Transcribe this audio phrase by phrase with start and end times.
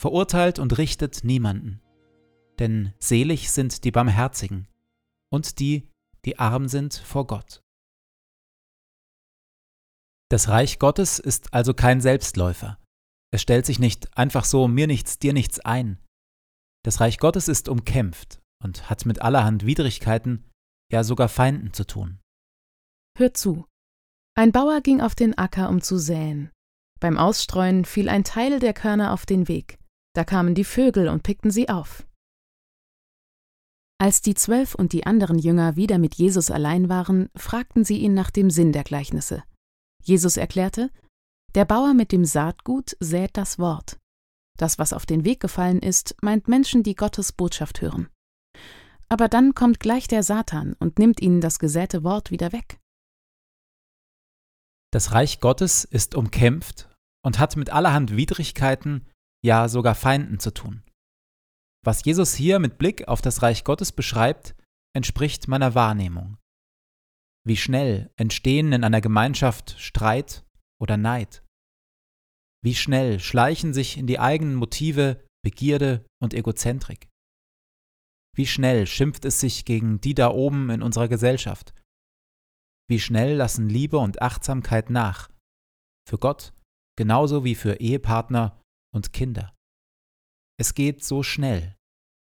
[0.00, 1.82] verurteilt und richtet niemanden.
[2.58, 4.66] Denn selig sind die Barmherzigen
[5.30, 5.90] und die,
[6.24, 7.62] die arm sind vor Gott.
[10.30, 12.78] Das Reich Gottes ist also kein Selbstläufer.
[13.30, 15.98] Es stellt sich nicht einfach so mir nichts, dir nichts ein.
[16.82, 20.48] Das Reich Gottes ist umkämpft und hat mit allerhand Widrigkeiten,
[20.90, 22.20] ja sogar Feinden zu tun.
[23.18, 23.66] Hört zu.
[24.34, 26.50] Ein Bauer ging auf den Acker, um zu säen.
[27.00, 29.79] Beim Ausstreuen fiel ein Teil der Körner auf den Weg.
[30.14, 32.06] Da kamen die Vögel und pickten sie auf.
[33.98, 38.14] Als die Zwölf und die anderen Jünger wieder mit Jesus allein waren, fragten sie ihn
[38.14, 39.44] nach dem Sinn der Gleichnisse.
[40.02, 40.90] Jesus erklärte,
[41.54, 43.98] der Bauer mit dem Saatgut sät das Wort.
[44.58, 48.08] Das, was auf den Weg gefallen ist, meint Menschen, die Gottes Botschaft hören.
[49.08, 52.78] Aber dann kommt gleich der Satan und nimmt ihnen das gesäte Wort wieder weg.
[54.92, 56.88] Das Reich Gottes ist umkämpft
[57.22, 59.06] und hat mit allerhand Widrigkeiten
[59.44, 60.82] ja sogar Feinden zu tun.
[61.84, 64.54] Was Jesus hier mit Blick auf das Reich Gottes beschreibt,
[64.94, 66.36] entspricht meiner Wahrnehmung.
[67.46, 70.44] Wie schnell entstehen in einer Gemeinschaft Streit
[70.80, 71.42] oder Neid?
[72.62, 77.08] Wie schnell schleichen sich in die eigenen Motive Begierde und Egozentrik?
[78.36, 81.74] Wie schnell schimpft es sich gegen die da oben in unserer Gesellschaft?
[82.88, 85.30] Wie schnell lassen Liebe und Achtsamkeit nach?
[86.06, 86.52] Für Gott
[86.96, 88.59] genauso wie für Ehepartner
[88.94, 89.54] und Kinder.
[90.58, 91.76] Es geht so schnell,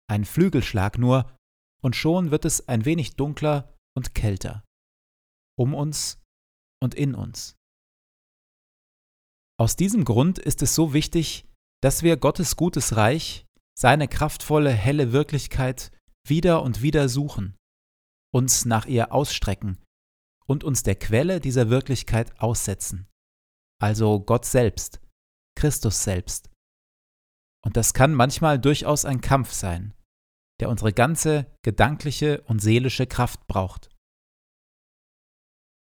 [0.09, 1.37] ein Flügelschlag nur,
[1.83, 4.65] und schon wird es ein wenig dunkler und kälter,
[5.59, 6.21] um uns
[6.83, 7.57] und in uns.
[9.59, 11.47] Aus diesem Grund ist es so wichtig,
[11.83, 13.47] dass wir Gottes gutes Reich,
[13.79, 15.93] seine kraftvolle, helle Wirklichkeit
[16.27, 17.57] wieder und wieder suchen,
[18.35, 19.83] uns nach ihr ausstrecken
[20.47, 23.09] und uns der Quelle dieser Wirklichkeit aussetzen,
[23.81, 25.01] also Gott selbst,
[25.57, 26.51] Christus selbst.
[27.67, 29.93] Und das kann manchmal durchaus ein Kampf sein,
[30.61, 33.91] der unsere ganze gedankliche und seelische Kraft braucht.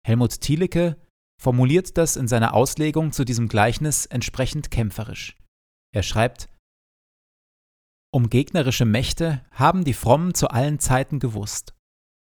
[0.05, 1.01] Helmut Thielicke
[1.41, 5.35] formuliert das in seiner Auslegung zu diesem Gleichnis entsprechend kämpferisch.
[5.95, 6.47] Er schreibt,
[8.13, 11.73] Um gegnerische Mächte haben die Frommen zu allen Zeiten gewusst,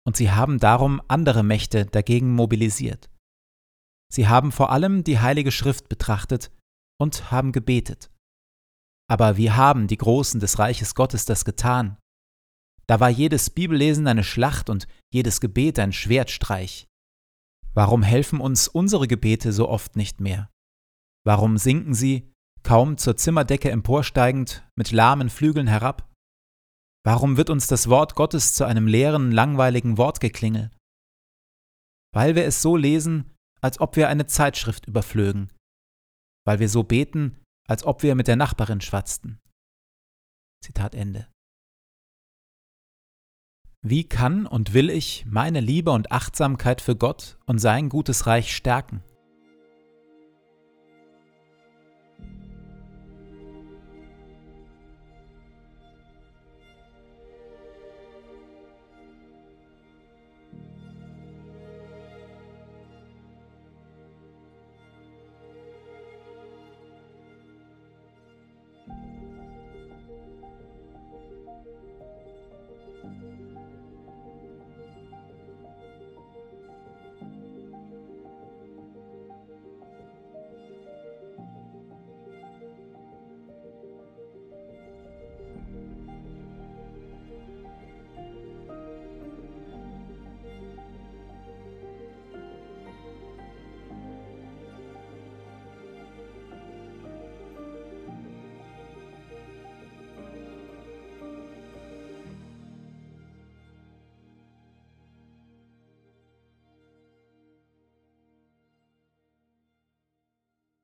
[0.03, 3.11] und sie haben darum andere Mächte dagegen mobilisiert.
[4.11, 6.49] Sie haben vor allem die Heilige Schrift betrachtet
[6.99, 8.09] und haben gebetet.
[9.09, 11.97] Aber wie haben die Großen des Reiches Gottes das getan?
[12.87, 16.87] Da war jedes Bibellesen eine Schlacht und jedes Gebet ein Schwertstreich.
[17.73, 20.49] Warum helfen uns unsere Gebete so oft nicht mehr?
[21.25, 22.33] Warum sinken sie,
[22.63, 26.11] kaum zur Zimmerdecke emporsteigend, mit lahmen Flügeln herab?
[27.05, 30.71] Warum wird uns das Wort Gottes zu einem leeren, langweiligen Wortgeklingel?
[32.13, 35.51] Weil wir es so lesen, als ob wir eine Zeitschrift überflögen,
[36.45, 39.39] weil wir so beten, als ob wir mit der Nachbarin schwatzten.
[40.63, 41.27] Zitat Ende.
[43.81, 48.55] Wie kann und will ich meine Liebe und Achtsamkeit für Gott und sein gutes Reich
[48.55, 49.03] stärken?